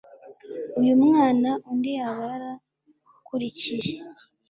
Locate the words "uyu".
0.79-0.93